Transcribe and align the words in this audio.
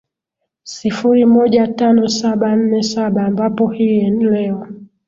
sifuri 0.63 1.25
moja 1.25 1.67
tano 1.67 2.07
saba 2.07 2.55
nne 2.55 2.83
saba 2.83 3.25
ambapo 3.25 3.67
hii 3.71 4.09
leo 4.09 4.67